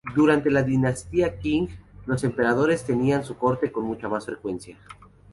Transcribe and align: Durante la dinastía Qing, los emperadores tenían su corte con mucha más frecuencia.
Durante 0.15 0.49
la 0.49 0.63
dinastía 0.63 1.37
Qing, 1.37 1.67
los 2.07 2.23
emperadores 2.23 2.83
tenían 2.83 3.23
su 3.23 3.37
corte 3.37 3.71
con 3.71 3.85
mucha 3.85 4.09
más 4.09 4.25
frecuencia. 4.25 4.75